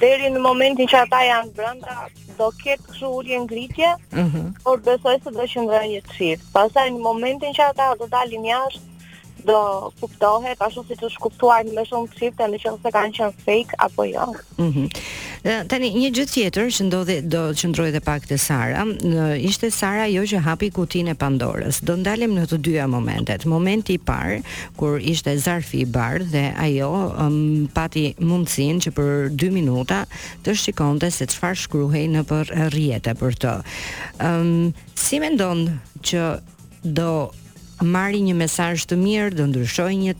deri 0.00 0.30
në 0.32 0.40
momentin 0.42 0.88
që 0.90 1.02
ata 1.04 1.20
janë 1.28 1.52
brenda 1.56 1.98
do 2.38 2.48
ketë 2.58 2.82
kështu 2.88 3.06
ulje 3.18 3.36
ngritje, 3.44 3.90
mm 4.16 4.30
-hmm. 4.30 4.46
por 4.64 4.80
besoj 4.88 5.16
se 5.24 5.30
do 5.36 5.44
qëndrojnë 5.52 5.90
një 5.92 6.00
çift. 6.16 6.42
Pastaj 6.56 6.88
në 6.90 6.98
momentin 7.08 7.52
që 7.58 7.62
ata 7.70 7.92
do 8.00 8.06
dalin 8.14 8.44
jashtë, 8.50 8.82
do 9.46 9.90
kuptohet 10.00 10.60
ashtu 10.64 10.82
siç 10.88 11.02
është 11.10 11.20
kuptuar 11.22 11.66
më 11.74 11.82
shumë 11.90 12.16
çifte 12.18 12.46
në 12.48 12.58
qoftë 12.62 12.86
se 12.88 12.92
kanë 12.94 13.16
qenë 13.18 13.44
fake 13.44 13.78
apo 13.86 14.06
jo. 14.10 14.26
Mhm. 14.58 14.68
Mm 14.68 15.22
tani 15.68 15.90
një 15.92 16.08
gjë 16.16 16.24
tjetër 16.32 16.66
që 16.72 16.84
ndodhi 16.86 17.16
do 17.28 17.42
të 17.52 17.58
qëndroj 17.60 17.88
edhe 17.92 18.00
pak 18.00 18.24
te 18.30 18.36
Sara, 18.40 18.84
ishte 19.36 19.68
Sara 19.70 20.06
ajo 20.08 20.22
që 20.30 20.38
hapi 20.46 20.70
kutinë 20.72 21.12
e 21.12 21.16
Pandorës. 21.20 21.82
Do 21.84 21.98
ndalem 22.00 22.32
në 22.32 22.46
të 22.48 22.58
dyja 22.64 22.86
momentet. 22.88 23.44
Momenti 23.44 23.92
i 23.92 24.00
parë 24.00 24.38
kur 24.76 24.96
ishte 25.00 25.34
zarfi 25.38 25.82
i 25.84 25.84
bardhë 25.84 26.30
dhe 26.32 26.46
ajo 26.64 26.88
um, 27.20 27.68
pati 27.76 28.14
mundsinë 28.24 28.86
që 28.88 28.94
për 28.96 29.12
2 29.44 29.52
minuta 29.52 30.04
të 30.44 30.56
shikonte 30.62 31.10
se 31.12 31.28
çfarë 31.28 31.60
shkruhej 31.66 32.06
në 32.14 32.24
për 32.32 32.54
rriete 32.72 33.12
për 33.20 33.36
të. 33.44 33.54
Ëm 34.24 34.48
um, 34.48 34.74
si 34.96 35.20
mendon 35.20 35.66
që 36.08 36.24
do 36.96 37.12
marri 37.88 38.20
një 38.24 38.34
mesazh 38.38 38.86
të 38.88 38.98
mirë, 39.00 39.32
do 39.38 39.46
ndryshoj 39.50 39.90
një 40.00 40.14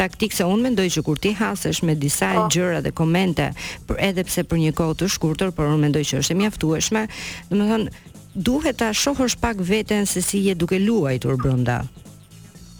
taktikë, 0.00 0.36
se 0.40 0.46
unë 0.48 0.64
mendoj 0.68 0.86
që 0.96 1.02
kur 1.06 1.20
ti 1.20 1.32
hasesh 1.36 1.82
me 1.84 1.94
disa 2.00 2.32
oh. 2.44 2.48
gjëra 2.52 2.80
dhe 2.84 2.92
komente, 2.96 3.50
për 3.88 4.00
edhe 4.10 4.24
pse 4.28 4.44
për 4.48 4.62
një 4.64 4.72
kohë 4.78 4.96
të 5.02 5.10
shkurtër, 5.16 5.52
por 5.56 5.68
unë 5.70 5.82
mendoj 5.88 6.04
që 6.10 6.22
është 6.22 6.36
e 6.36 6.40
mjaftueshme, 6.42 7.06
do 7.50 7.66
të 7.72 7.80
duhet 8.46 8.78
ta 8.78 8.92
shohësh 8.94 9.34
pak 9.42 9.58
veten 9.66 10.06
se 10.06 10.20
si 10.22 10.44
je 10.48 10.54
duke 10.54 10.78
luajtur 10.78 11.36
brenda. 11.36 11.80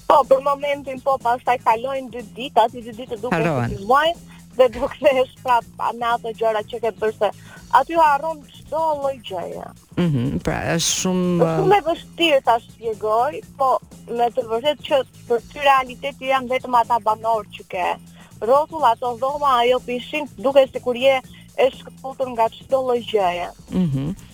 Po, 0.08 0.20
për 0.26 0.40
momentin 0.42 0.98
po, 1.02 1.16
pastaj 1.22 1.58
kalojnë 1.66 2.08
dy 2.14 2.22
ditë, 2.36 2.64
aty 2.66 2.82
dy 2.86 2.94
ditë 3.00 3.18
duke 3.22 3.34
filluar 3.36 4.12
dhe 4.58 4.66
të 4.74 4.80
vëkthesh 4.82 5.34
prap 5.44 5.82
në 5.98 6.06
ato 6.14 6.32
gjëra 6.40 6.62
që 6.70 6.80
ke 6.84 6.92
bërë 6.98 7.14
se 7.18 7.30
aty 7.80 7.98
harron 8.00 8.40
çdo 8.54 8.82
lloj 9.00 9.14
gjëje. 9.30 9.66
Mhm, 9.96 10.10
mm 10.10 10.40
pra 10.46 10.58
është 10.74 10.94
shumë 11.00 11.34
po 11.42 11.56
shumë 11.58 11.76
e 11.78 11.84
vështirë 11.88 12.40
ta 12.48 12.56
shpjegoj, 12.64 13.38
po 13.60 13.68
me 14.18 14.30
të 14.34 14.46
vërtetë 14.52 14.86
që 14.88 15.02
për 15.28 15.44
ty 15.52 15.64
realiteti 15.68 16.32
janë 16.32 16.52
vetëm 16.54 16.78
ata 16.82 16.98
banorë 17.06 17.52
që 17.58 17.68
ke. 17.74 17.88
Rrotull 18.40 18.88
ato 18.92 19.14
dhoma 19.20 19.54
ajo 19.62 19.78
pishin 19.86 20.26
duke 20.38 20.66
sikur 20.72 20.96
je 21.04 21.18
e 21.60 21.70
shkëputur 21.76 22.32
nga 22.34 22.48
çdo 22.58 22.82
lloj 22.88 23.00
gjëje. 23.12 23.48
Mhm. 23.70 24.06
Mm 24.10 24.29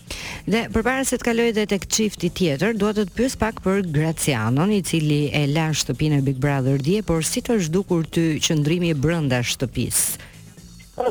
Dhe 0.46 0.60
përpara 0.70 1.02
se 1.02 1.16
të 1.18 1.24
kaloj 1.26 1.44
edhe 1.50 1.64
tek 1.66 1.88
çifti 1.90 2.28
tjetër, 2.30 2.76
dua 2.78 2.92
të 2.94 3.08
të 3.08 3.14
pyes 3.18 3.32
pak 3.40 3.56
për 3.64 3.80
Gracianon, 3.92 4.70
i 4.70 4.78
cili 4.86 5.24
e 5.34 5.40
la 5.50 5.64
shtëpinë 5.74 6.20
e 6.20 6.22
Big 6.22 6.38
Brother 6.38 6.78
dje, 6.78 7.00
por 7.02 7.26
si 7.26 7.42
të 7.42 7.56
është 7.58 7.72
dukur 7.74 8.06
ty 8.06 8.28
qëndrimi 8.38 8.92
brenda 8.94 9.40
shtëpisë? 9.42 10.30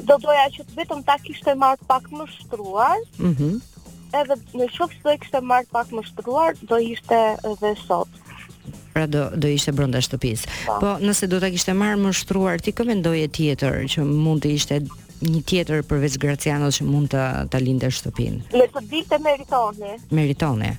Do 0.07 0.15
doja 0.23 0.45
që 0.55 0.63
të 0.69 0.77
vetëm 0.79 1.03
ta 1.09 1.17
kishte 1.19 1.51
marrë 1.59 1.83
pak 1.89 2.07
më 2.19 2.29
shtruar. 2.33 3.01
Mhm. 3.19 3.53
Mm 3.55 3.73
edhe 4.15 4.35
në 4.55 4.65
shokës 4.71 5.01
do 5.03 5.09
e 5.11 5.17
kështë 5.19 5.39
e 5.43 5.65
pak 5.73 5.89
më 5.91 6.01
shtruar, 6.07 6.53
do 6.69 6.77
ishte 6.79 7.17
dhe 7.61 7.71
sot. 7.75 8.07
Pra 8.95 9.03
do, 9.11 9.25
do 9.35 9.47
ishte 9.51 9.73
brënda 9.75 9.99
shtëpis. 10.05 10.45
Pa. 10.47 10.77
Po. 10.79 10.79
po, 10.85 10.91
nëse 11.03 11.27
do 11.27 11.35
të 11.43 11.49
kishte 11.57 11.73
e 11.75 11.75
më 11.75 12.13
shtruar, 12.15 12.63
ti 12.63 12.71
këmendoje 12.71 13.27
tjetër 13.35 13.81
që 13.91 14.05
mund 14.07 14.39
të 14.45 14.53
ishte 14.55 14.79
një 15.32 15.41
tjetër 15.50 15.82
përveç 15.89 16.17
Gracianos 16.22 16.79
që 16.82 16.86
mund 16.88 17.12
të 17.13 17.24
ta 17.53 17.62
lindë 17.62 17.89
shtëpinë. 17.98 18.46
Në 18.60 18.67
të 18.75 18.84
ditë 18.91 19.12
të 19.15 19.20
meritoni. 19.25 19.96
Meritoni. 20.17 20.72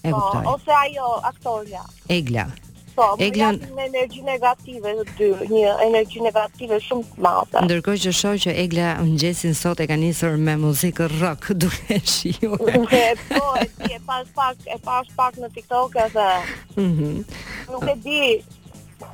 E 0.00 0.10
po, 0.14 0.20
kuptoj. 0.20 0.42
Ose 0.54 0.74
ajo 0.80 1.10
aktoria. 1.30 1.82
Egla. 2.14 2.48
Po, 2.96 3.06
Egla 3.22 3.52
me 3.76 3.84
energji 3.86 4.20
negative 4.26 4.92
të 5.12 5.16
dy, 5.16 5.28
një 5.52 5.74
energji 5.86 6.22
negative 6.26 6.78
shumë 6.84 7.04
të 7.08 7.22
madhe. 7.24 7.60
Ndërkohë 7.64 8.00
që 8.04 8.12
shoh 8.18 8.38
që 8.44 8.54
Egla 8.64 8.88
ngjesin 9.06 9.54
sot 9.56 9.80
e 9.80 9.86
ka 9.88 9.96
nisur 9.96 10.34
me 10.42 10.56
muzikë 10.60 11.06
rock, 11.20 11.52
duke 11.62 12.00
shijuar. 12.02 12.66
Po, 13.30 13.42
e 13.62 13.68
di, 13.76 13.92
e 13.96 14.00
pas 14.08 14.26
pak, 14.36 14.64
e 14.66 14.78
pas 14.84 15.12
pak 15.16 15.38
në 15.44 15.52
TikTok 15.58 16.00
edhe. 16.06 16.30
Mhm. 16.76 16.96
Mm 16.96 17.28
nuk 17.70 17.84
e 17.88 17.92
di, 18.02 18.20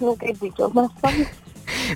nuk 0.01 0.23
e 0.27 0.33
di 0.41 0.49
çfarë. 0.57 1.11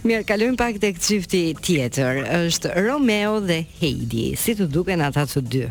Mirë, 0.06 0.24
kalojm 0.28 0.56
pak 0.60 0.76
tek 0.82 1.00
çifti 1.02 1.40
tjetër. 1.64 2.20
Është 2.46 2.70
Romeo 2.86 3.40
dhe 3.48 3.56
Heidi. 3.80 4.30
Si 4.38 4.54
të 4.54 4.68
duken 4.72 5.02
ata 5.02 5.24
të 5.26 5.42
dy? 5.50 5.62
Ë, 5.66 5.70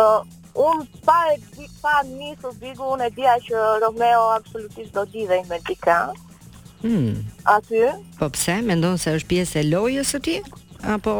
uh, 0.00 0.22
unë 0.64 1.02
pa 1.04 1.16
e 1.34 1.36
di 1.58 1.66
pa 1.82 1.98
nisë 2.08 2.52
bigu, 2.62 2.86
unë 2.94 3.10
e 3.10 3.14
dija 3.16 3.34
që 3.44 3.72
Romeo 3.84 4.22
absolutisht 4.38 4.94
do 4.96 5.04
gjithë 5.12 5.40
me 5.50 5.58
dika. 5.68 5.98
Hmm. 6.82 7.18
Aty? 7.46 7.84
Po 8.18 8.30
pse, 8.34 8.56
me 8.66 8.74
ndonë 8.80 9.02
se 9.04 9.14
është 9.18 9.30
pjesë 9.34 9.60
e 9.62 9.66
lojës 9.68 10.14
të 10.16 10.22
ti? 10.28 10.38
Apo? 10.94 11.18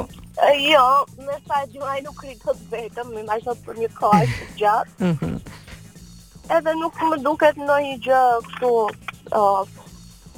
jo, 0.59 0.85
me 1.23 1.37
sa 1.47 1.61
e 1.63 1.83
ai 1.93 2.01
nuk 2.03 2.23
të 2.25 2.55
vetëm, 2.71 3.13
me 3.15 3.23
ma 3.29 3.37
shëtë 3.45 3.65
për 3.67 3.77
një 3.83 3.91
kaj 3.99 4.23
të 4.33 4.49
gjatë. 4.59 4.95
Mhm. 5.13 5.35
edhe 6.57 6.73
nuk 6.81 6.97
më 7.11 7.17
duket 7.23 7.57
në 7.57 7.77
një 7.85 7.93
gjë 8.07 8.23
këtu 8.47 8.73
uh, 9.37 9.69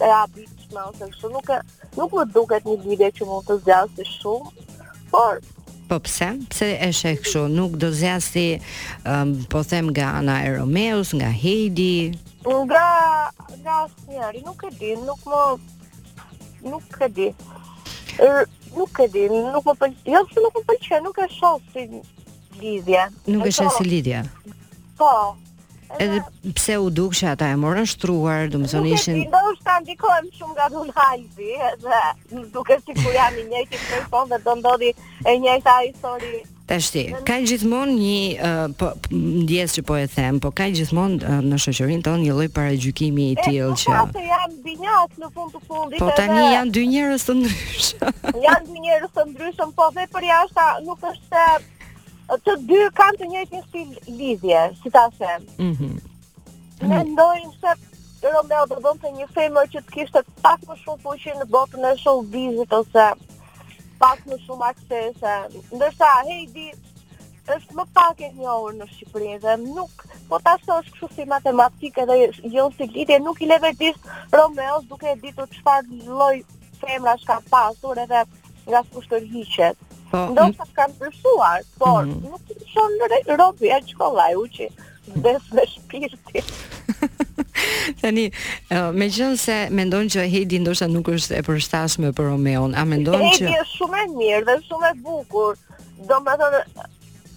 e 0.05 0.11
abit 0.19 0.51
ose 0.85 1.07
kështu 1.11 1.29
nuk 1.33 1.51
e 1.55 1.59
nuk 1.97 2.15
më 2.17 2.25
duket 2.35 2.67
një 2.67 2.77
lidhje 2.85 3.09
që 3.19 3.29
mund 3.29 3.47
të 3.49 3.59
zgjasë 3.63 4.07
shumë, 4.19 4.71
por 5.13 5.43
Po 5.85 5.99
pse? 6.01 6.31
Pse 6.49 6.67
e 6.81 6.87
sheh 6.97 7.19
kështu? 7.21 7.41
Nuk 7.53 7.75
do 7.83 7.91
zjasti, 7.93 8.55
um, 9.05 9.35
po 9.53 9.61
them 9.69 9.91
nga 9.93 10.15
Ana 10.23 10.39
Romeus, 10.57 11.11
nga 11.13 11.29
Heidi. 11.29 12.09
Nga 12.41 12.89
nga 13.61 13.75
asnjëri, 13.85 14.41
nuk 14.49 14.65
e 14.65 14.71
di, 14.79 14.95
nuk 15.05 15.21
më 15.29 15.43
nuk 16.73 16.97
e 17.05 17.09
di. 17.17 17.29
Ër, 18.25 18.49
nuk 18.79 18.97
e 19.05 19.09
di, 19.13 19.27
nuk 19.53 19.61
më 19.69 19.75
pëlqen, 19.83 20.09
jo, 20.09 20.25
nuk 20.47 20.55
më 20.57 20.65
pëlqen, 20.71 21.05
nuk 21.05 21.21
e 21.21 21.29
shoh 21.37 21.61
si 21.75 21.85
lidhje. 22.65 23.05
Nuk 23.29 23.45
e 23.45 23.53
shoh 23.53 23.73
si 23.77 23.85
lidhje. 23.85 24.25
Po, 24.97 25.13
edhe 25.99 26.23
pse 26.57 26.79
u 26.81 26.89
duk 26.91 27.13
që 27.17 27.31
ata 27.35 27.49
e 27.55 27.59
morën 27.61 27.87
shtruar, 27.89 28.49
do 28.53 28.61
më 28.63 28.71
zonë 28.73 28.93
ishin... 28.95 29.19
Nuk 29.19 29.23
e 29.23 29.29
ti 29.29 29.33
do 29.33 29.53
shtë 29.59 29.77
ndikojmë 29.85 30.33
shumë 30.39 30.57
nga 30.57 30.67
dhun 30.73 30.91
hajzi, 30.97 31.51
edhe 31.73 32.01
duke 32.55 32.79
si 32.85 32.97
kur 33.01 33.15
jam 33.15 33.37
i 33.43 33.47
njëti 33.53 33.77
të 33.77 33.85
person 33.93 34.33
dhe 34.33 34.41
do 34.49 34.57
ndodhi 34.63 34.91
e 35.31 35.39
njëta 35.45 35.79
histori 35.87 36.41
Të 36.65 36.77
shti, 36.81 37.01
ka 37.29 37.35
gjithmonë 37.45 37.95
një 38.01 38.21
uh, 38.41 38.63
po, 38.81 38.89
ndjes 39.13 39.75
që 39.77 39.83
po 39.85 39.99
e 40.01 40.07
them, 40.09 40.39
po 40.41 40.49
ka 40.57 40.71
gjithmonë 40.73 41.19
uh, 41.21 41.43
në 41.45 41.59
shëqërin 41.61 42.01
të 42.07 42.15
një 42.23 42.37
loj 42.39 42.47
para 42.57 42.73
gjukimi 42.81 43.27
i 43.35 43.35
tjilë 43.43 43.67
po 43.69 43.77
që... 43.83 43.91
E, 43.91 43.99
nuk 44.01 44.17
janë 44.31 44.57
binyat 44.71 45.21
në 45.21 45.29
fund 45.37 45.53
të 45.53 45.61
fundit 45.69 46.01
Po 46.01 46.09
tani 46.17 46.41
janë 46.55 46.73
dy 46.79 46.87
njërës 46.95 47.29
të 47.29 47.37
ndryshëm. 47.43 48.25
janë 48.47 48.67
dy 48.73 48.85
njërës 48.87 49.15
të 49.19 49.27
ndryshëm, 49.35 49.77
po 49.77 49.93
dhe 49.99 50.09
për 50.17 50.29
jashtë 50.31 50.71
nuk 50.89 51.07
është 51.13 51.47
Të 52.29 52.53
dy 52.69 52.79
kanë 52.99 53.19
të 53.21 53.27
njëjtin 53.31 53.65
stil 53.69 54.15
lidhje, 54.19 54.61
si 54.83 54.91
ta 54.95 55.09
them. 55.19 55.47
Mhm. 55.61 55.91
Mm 55.95 56.01
ne 56.89 56.99
ndojmë 57.07 57.53
se 57.61 57.71
Romeo 58.33 58.65
do 58.71 58.77
bënte 58.85 59.09
një 59.19 59.25
femër 59.35 59.69
që 59.75 59.81
të 59.87 59.93
kishte 59.95 60.21
pak 60.43 60.65
më 60.69 60.75
shumë 60.81 61.01
fuqi 61.05 61.35
në 61.39 61.47
botën 61.55 61.85
e 61.89 61.93
showbizit 62.01 62.73
ose 62.79 63.05
pak 64.03 64.21
më 64.31 64.37
shumë 64.43 64.67
aksese. 64.71 65.37
Ndërsa 65.79 66.11
Heidi 66.27 66.67
është 67.55 67.77
më 67.79 67.87
pak 67.99 68.21
e 68.21 68.31
njohur 68.35 68.75
në 68.81 68.89
Shqipëri 68.91 69.39
dhe 69.47 69.55
nuk 69.63 70.05
po 70.29 70.41
ta 70.49 70.57
shohësh 70.67 70.91
kështu 70.93 71.09
si 71.15 71.25
matematikë 71.33 72.07
dhe 72.11 72.17
jo 72.59 72.67
si 72.77 72.91
lidhje, 72.99 73.19
nuk 73.29 73.41
i 73.41 73.49
leve 73.49 73.73
dis 73.81 73.97
Romeo 74.37 74.83
duke 74.91 75.09
e 75.09 75.17
ditur 75.23 75.49
çfarë 75.55 76.05
lloj 76.11 76.37
femrash 76.83 77.25
ka 77.31 77.39
pasur 77.55 78.03
edhe 78.05 78.25
nga 78.69 78.83
kushtërgjiqet. 78.93 79.77
Po, 80.15 80.27
do 80.31 80.43
të 80.47 80.63
mm. 80.63 80.73
kan 80.79 80.93
përsuar, 81.01 81.65
mm. 81.83 82.11
nuk 82.31 82.51
i 82.53 82.59
shon 82.71 82.93
robi 83.41 83.71
e 83.75 83.81
shkollaj 83.89 84.37
uçi, 84.39 84.69
vetë 85.11 85.59
me 85.59 85.65
shpirti. 85.73 86.45
Tani, 88.03 88.27
me 88.95 89.09
gjënë 89.17 89.41
se 89.43 89.57
mendojnë 89.75 90.15
që 90.15 90.29
Heidi 90.31 90.61
ndoshta 90.63 90.87
nuk 90.93 91.11
është 91.17 91.41
e 91.41 91.43
përstasme 91.49 92.13
për 92.15 92.31
Romeon, 92.31 92.77
a 92.79 92.85
mendojnë 92.87 93.33
që... 93.41 93.49
Heidi 93.49 93.65
është 93.65 93.81
shumë 93.81 94.05
e 94.05 94.07
mirë 94.15 94.47
dhe 94.53 94.57
shumë 94.69 94.93
e 94.93 94.95
bukur, 95.09 95.59
do 96.11 96.23
më 96.29 96.39
të 96.45 96.53
dhe... 96.55 96.63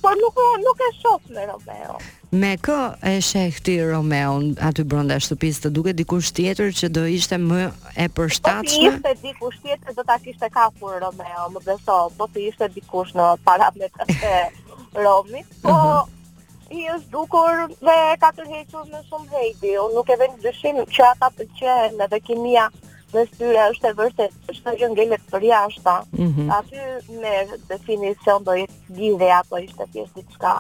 Por 0.04 0.14
nuk, 0.22 0.38
nuk 0.62 0.86
e 0.86 0.92
shosë 1.02 1.34
me 1.34 1.50
Romeo. 1.50 1.98
Me 2.36 2.58
kë 2.60 2.76
e 3.08 3.12
sheh 3.24 3.56
ti 3.64 3.78
Romeo 3.88 4.34
aty 4.68 4.84
brenda 4.92 5.16
shtëpisë 5.24 5.62
të 5.64 5.70
duket 5.78 5.96
dikush 5.96 6.34
tjetër 6.36 6.74
që 6.76 6.88
do 6.92 7.06
ishte 7.08 7.38
më 7.40 7.60
e 8.04 8.08
përshtatshme. 8.18 8.90
Po 8.90 8.96
ishte 9.00 9.12
dikush 9.22 9.60
tjetër 9.64 9.96
do 9.96 10.04
ta 10.10 10.18
kishte 10.20 10.50
kapur 10.52 10.98
Romeo, 11.06 11.46
më 11.56 11.62
beso, 11.70 11.96
po 12.18 12.26
të 12.34 12.42
ishte 12.50 12.68
dikush 12.76 13.14
në 13.16 13.30
parametrat 13.48 14.12
e 14.12 14.34
Romit, 15.06 15.48
po 15.64 15.72
uh 15.72 15.80
mhm. 15.80 15.96
-huh. 15.96 16.74
i 16.76 16.84
është 16.96 17.12
dukur 17.16 17.64
dhe 17.88 17.96
ka 18.22 18.32
tërhequr 18.42 18.90
në 18.92 19.00
shumë 19.08 19.32
hejti. 19.38 19.72
Unë 19.86 19.96
nuk 19.96 20.10
e 20.10 20.18
vënë 20.26 20.42
dyshim 20.44 20.82
që 20.98 21.06
ata 21.14 21.30
pëlqejnë 21.38 22.08
dhe 22.12 22.20
kimia 22.28 22.66
me 23.14 23.24
syra 23.38 23.70
është 23.72 23.88
e 23.88 23.94
vërtet. 24.02 24.36
Është 24.52 24.74
një 24.82 24.90
ngelë 24.98 25.20
për 25.32 25.46
jashta, 25.54 25.96
mhm. 26.12 26.52
Aty 26.52 27.16
me 27.24 27.48
definicion 27.72 28.44
do 28.44 28.52
të 28.52 28.68
gjithë 29.00 29.32
apo 29.40 29.64
ishte 29.64 29.88
thjesht 29.94 30.20
diçka 30.20 30.58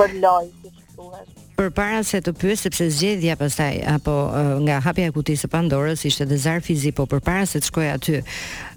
për 0.00 0.16
lojë 0.24 0.72
thuash. 0.96 1.32
Për 1.54 1.68
para 1.70 2.00
se 2.02 2.18
të 2.18 2.32
pyes 2.34 2.64
sepse 2.66 2.86
zgjedhja 2.96 3.36
pastaj 3.38 3.76
apo 3.94 4.12
nga 4.64 4.80
hapja 4.82 5.10
e 5.10 5.12
kutisë 5.14 5.44
së 5.44 5.50
Pandorës 5.52 6.00
ishte 6.08 6.24
dhe 6.26 6.38
zar 6.42 6.62
fizi, 6.66 6.90
po 6.96 7.04
për 7.06 7.20
para 7.22 7.44
se 7.46 7.60
të 7.62 7.68
shkoj 7.68 7.88
aty. 7.92 8.16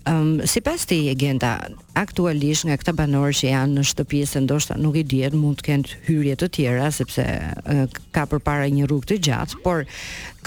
Ëm 0.07 0.19
um, 0.21 0.43
sipas 0.47 0.85
ti 0.87 0.99
Egenta, 1.11 1.55
aktualisht 1.99 2.67
nga 2.69 2.77
këta 2.79 2.93
banorë 2.95 3.33
që 3.41 3.49
janë 3.49 3.75
në 3.75 3.81
shtëpi 3.89 4.21
se 4.29 4.39
ndoshta 4.45 4.77
nuk 4.79 4.95
i 4.95 5.03
dihet, 5.09 5.33
mund 5.35 5.57
të 5.59 5.65
kenë 5.71 5.97
hyrje 6.05 6.35
të 6.39 6.47
tjera 6.55 6.91
sepse 6.95 7.25
uh, 7.25 7.97
ka 8.15 8.23
përpara 8.31 8.69
një 8.71 8.87
rrugë 8.87 9.09
të 9.09 9.17
gjatë, 9.27 9.59
por 9.65 9.83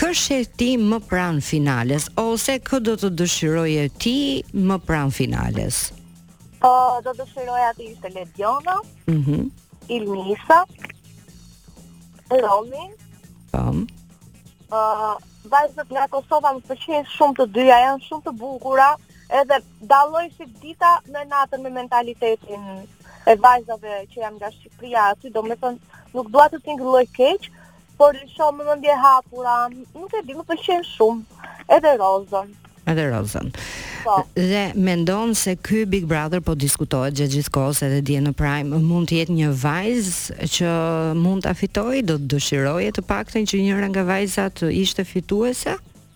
kë 0.01 0.13
sheti 0.17 0.71
më 0.81 1.03
pran 1.11 1.43
finales 1.45 2.07
ose 2.23 2.57
kë 2.63 2.81
do 2.89 2.95
të 3.03 3.13
dëshiroje 3.21 3.89
ti 4.01 4.17
më 4.55 4.79
pran 4.87 5.13
finales? 5.13 5.89
Po, 6.63 6.73
do 7.05 7.13
dëshiroja 7.21 7.75
të 7.77 7.91
ishte 7.91 8.15
Legiona. 8.17 8.79
Mhm. 9.11 9.35
Mm 9.35 9.51
Ilmisa. 9.91 10.61
Romi. 12.39 12.95
Tam. 13.53 13.87
Uh, 14.73 15.19
vajzët 15.51 15.91
nga 15.91 16.07
Kosova 16.11 16.53
më 16.55 16.63
përqenë 16.69 17.09
shumë 17.11 17.37
të 17.41 17.47
dyja, 17.57 17.79
janë 17.83 18.05
shumë 18.07 18.27
të 18.29 18.35
bukura, 18.39 18.91
edhe 19.35 19.59
daloj 19.91 20.23
si 20.37 20.47
dita 20.63 20.93
në 21.11 21.25
natën 21.33 21.63
me 21.65 21.73
mentalitetin 21.75 22.69
e 23.27 23.35
vajzave 23.43 23.97
që 24.13 24.21
jam 24.23 24.37
nga 24.39 24.53
Shqipëria 24.55 25.09
aty, 25.11 25.33
domethënë 25.35 25.75
me 25.75 26.15
nuk 26.15 26.31
dua 26.35 26.47
të 26.55 26.63
t'ingë 26.63 26.87
loj 26.87 27.03
keqë, 27.19 27.51
por 27.99 28.17
shumë 28.37 28.69
më 28.71 28.79
më 28.85 28.97
hapura, 29.03 29.57
nuk 29.99 30.15
e 30.15 30.23
di 30.25 30.39
më 30.39 30.47
përqenë 30.53 30.87
shumë, 30.95 31.47
edhe 31.77 31.97
rozën. 31.99 32.55
Edhe 32.87 33.11
rozën. 33.11 33.51
Po. 34.05 34.25
dhe 34.37 34.73
mendon 34.75 35.35
se 35.35 35.57
ky 35.57 35.85
Big 35.87 36.07
Brother 36.09 36.41
po 36.45 36.55
diskutohet 36.57 37.13
gjatë 37.19 37.35
gjithë 37.35 37.53
kohës 37.53 37.81
edhe 37.85 37.99
dje 38.09 38.21
në 38.25 38.33
Prime 38.39 38.79
mund 38.81 39.11
të 39.11 39.19
jetë 39.19 39.35
një 39.37 39.51
vajzë 39.61 40.47
që 40.55 40.71
mund 41.21 41.45
ta 41.45 41.53
fitojë, 41.59 42.01
do 42.09 42.17
të 42.17 42.31
dëshiroje 42.33 42.95
të 42.97 43.05
paktën 43.11 43.49
që 43.51 43.61
njëra 43.67 43.91
nga 43.93 44.05
vajzat 44.09 44.65
ishte 44.73 45.05
fituese? 45.05 45.75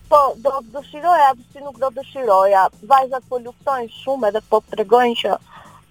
Po, 0.08 0.22
do 0.44 0.54
të 0.64 0.72
dëshiroja, 0.78 1.28
si 1.52 1.64
nuk 1.64 1.76
do 1.82 1.90
të 1.92 1.98
dëshiroja. 2.00 2.64
Vajzat 2.94 3.28
po 3.30 3.42
luftojnë 3.44 3.92
shumë 4.00 4.30
edhe 4.32 4.44
po 4.48 4.62
të 4.64 4.80
regojnë 4.80 5.18
që 5.24 5.36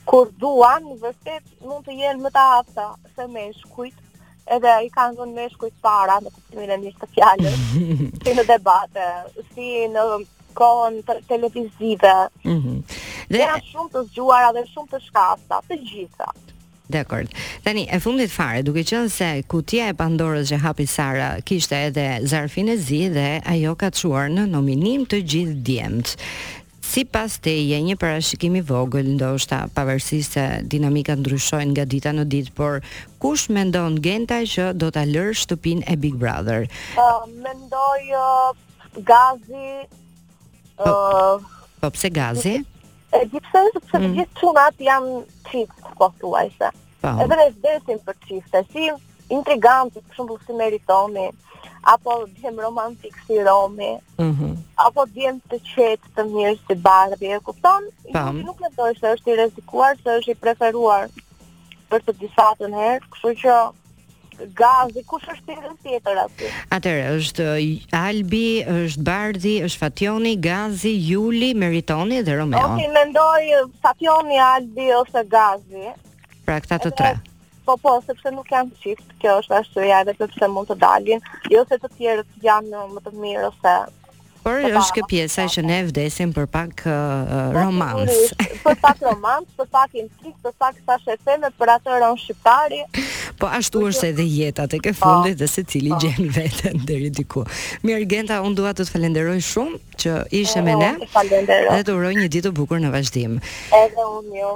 kur 0.10 0.34
duan, 0.42 0.88
në 0.90 0.98
vërtet 1.06 1.66
mund 1.68 1.86
të 1.86 1.98
jenë 2.02 2.22
më 2.26 2.34
të 2.36 2.48
hafta 2.54 2.90
se 3.14 3.30
meshkujt, 3.38 4.00
edhe 4.56 4.80
i 4.88 4.94
kanë 4.94 5.20
zonë 5.22 5.38
meshkujt 5.44 5.78
para, 5.86 6.18
në 6.26 6.32
kuptimin 6.34 6.76
e 6.78 6.82
njështë 6.86 7.04
të 7.04 7.18
fjallës, 7.18 7.68
si 8.24 8.40
në 8.40 8.48
debate, 8.56 9.10
si 9.54 9.70
në 9.94 10.10
kohën 10.58 11.02
të 11.06 11.16
televizive. 11.28 12.14
Mm 12.48 12.60
-hmm. 12.62 12.82
Dhe 13.34 13.44
shumë 13.74 13.90
të 13.94 14.06
zgjuara 14.08 14.50
dhe 14.56 14.66
shumë 14.74 14.90
të 14.94 15.00
shkasta, 15.08 15.60
të 15.68 15.78
gjitha. 15.90 16.32
Dekord. 16.94 17.30
Tani, 17.64 17.88
e 17.96 18.00
fundit 18.00 18.32
fare, 18.32 18.62
duke 18.64 18.84
qenë 18.86 19.10
se 19.10 19.30
kutia 19.50 19.88
e 19.90 19.94
Pandorës 19.98 20.50
që 20.52 20.58
hapi 20.62 20.86
Sara 20.86 21.32
kishte 21.46 21.76
edhe 21.88 22.08
zarfin 22.28 22.68
e 22.70 22.76
zi 22.78 23.10
dhe 23.10 23.42
ajo 23.54 23.76
ka 23.80 23.88
të 23.90 23.98
shuar 24.02 24.28
në 24.30 24.46
nominim 24.52 25.06
të 25.06 25.18
gjithë 25.32 25.56
djemët. 25.68 26.16
Si 26.84 27.06
pas 27.06 27.38
te 27.40 27.54
je 27.70 27.78
një 27.82 27.96
parashikimi 27.96 28.62
vogël, 28.62 29.08
ndoshta 29.16 29.68
pavarësisht 29.76 30.32
se 30.36 30.46
dinamika 30.68 31.16
ndryshojnë 31.16 31.70
nga 31.74 31.86
dita 31.86 32.12
në 32.14 32.26
ditë, 32.28 32.52
por 32.54 32.82
kush 33.20 33.50
mendon 33.50 33.98
Genta 34.04 34.42
që 34.44 34.74
do 34.74 34.92
ta 34.92 35.04
lërë 35.08 35.34
shtëpinë 35.42 35.84
e 35.94 35.96
Big 35.96 36.14
Brother? 36.16 36.68
Uh, 37.00 37.26
mendoj 37.46 38.02
uh, 38.12 38.54
Gazi, 39.02 39.88
Po, 40.78 41.40
po 41.82 41.92
pse 41.92 42.10
gazi? 42.10 42.66
E 43.14 43.26
di 43.30 43.38
pse, 43.38 43.64
sepse 43.76 43.90
të 43.94 44.00
mm. 44.02 44.16
gjithë 44.18 44.40
çunat 44.42 44.80
janë 44.88 45.18
çik, 45.50 45.74
po 46.00 46.08
thuaj 46.22 46.50
se. 46.58 46.70
Po. 47.04 47.12
Edhe 47.24 47.38
ne 47.42 47.48
vdesim 47.58 48.00
për 48.08 48.18
çik, 48.28 48.60
si 48.72 48.88
intriganti, 49.36 50.02
për 50.02 50.18
shembull 50.18 50.42
si 50.48 50.54
meritoni 50.58 51.30
apo 51.92 52.14
djem 52.38 52.60
romantik 52.64 53.16
si 53.28 53.38
Romi. 53.44 53.92
Mhm. 54.20 54.52
apo 54.86 55.04
djem 55.16 55.40
të 55.52 55.58
qetë 55.68 56.12
të 56.18 56.24
mirë 56.32 56.56
si 56.68 56.76
barbi 56.88 57.32
e 57.38 57.40
kupton? 57.46 57.88
Po. 58.12 58.26
Unë 58.32 58.46
nuk 58.48 58.62
mendoj 58.66 58.94
se 59.00 59.14
është 59.18 59.32
i 59.34 59.38
rrezikuar, 59.40 59.98
se 60.04 60.18
është 60.20 60.32
i 60.36 60.40
preferuar 60.44 61.08
për 61.92 62.06
të 62.08 62.16
disa 62.24 62.50
të 62.60 62.70
herë, 62.78 63.10
kështu 63.14 63.34
që 63.44 63.58
gazi, 64.58 65.04
kush 65.08 65.26
është 65.30 65.50
tjetër 65.56 65.74
tjetër 65.86 66.20
aty? 66.24 66.50
Atëre, 66.76 67.06
është 67.18 67.46
Albi, 67.98 68.64
është 68.76 69.06
Bardi, 69.08 69.56
është 69.68 69.82
Fationi, 69.84 70.34
Gazi, 70.46 70.94
Juli, 71.12 71.54
Meritoni 71.64 72.22
dhe 72.26 72.38
Romeo. 72.40 72.64
Ok, 72.74 72.82
mendoj 72.96 73.44
Fationi, 73.86 74.40
Albi 74.48 74.90
ose 74.98 75.24
Gazi. 75.34 75.92
Pra 76.46 76.60
këta 76.64 76.82
të 76.88 76.94
tre. 77.00 77.14
Po 77.64 77.78
po, 77.80 77.98
sepse 78.06 78.32
nuk 78.36 78.50
janë 78.52 78.74
qiftë, 78.84 79.20
kjo 79.22 79.38
është 79.42 79.60
ashtu 79.62 79.84
ja 79.88 80.02
edhe 80.04 80.16
sepse 80.20 80.50
mund 80.52 80.68
të 80.68 80.80
dalin, 80.82 81.22
jo 81.54 81.62
se 81.70 81.78
të 81.80 81.92
tjerët 81.98 82.40
janë 82.44 82.88
më 82.94 83.06
të 83.06 83.14
mirë 83.24 83.48
ose 83.54 83.76
por 84.44 84.60
është 84.68 84.94
kjo 85.00 85.04
po, 85.04 85.10
pjesa 85.14 85.46
po, 85.46 85.52
që 85.54 85.62
po. 85.64 85.68
ne 85.70 85.80
vdesim 85.88 86.34
për 86.36 86.46
pak 86.56 86.84
uh, 86.86 87.56
romans. 87.56 88.34
për 88.64 88.76
pak 88.82 89.00
romans, 89.08 89.48
për 89.58 89.70
pak 89.78 89.96
intrigë, 90.02 90.36
për 90.44 90.54
pak 90.64 90.80
sa 90.86 90.96
shefeme 91.06 91.50
për 91.60 91.72
atë 91.78 91.98
ron 92.04 92.20
shqiptari. 92.20 92.82
Po 93.40 93.48
ashtu 93.50 93.86
është 93.90 94.10
edhe 94.12 94.26
jeta 94.30 94.68
tek 94.72 94.90
e 94.92 94.94
fundit 95.00 95.40
dhe 95.40 95.48
secili 95.50 95.96
gjen 96.02 96.28
veten 96.36 96.84
deri 96.88 97.10
diku. 97.10 97.46
Mirë 97.86 98.06
Genta, 98.14 98.42
unë 98.46 98.58
dua 98.60 98.76
të 98.78 98.84
të 98.86 98.94
falenderoj 98.96 99.40
shumë 99.52 99.80
që 100.04 100.18
ishe 100.44 100.62
me 100.66 100.76
ne. 100.80 100.92
Dhe 101.48 101.82
të 101.88 101.96
uroj 101.96 102.14
një 102.20 102.30
ditë 102.30 102.52
të 102.52 102.56
bukur 102.60 102.84
në 102.84 102.92
vazhdim. 102.94 103.40
Edhe 103.80 104.10
unë 104.20 104.40
ju. 104.44 104.54